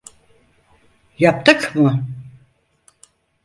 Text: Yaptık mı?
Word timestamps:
Yaptık 1.19 1.75
mı? 1.75 2.07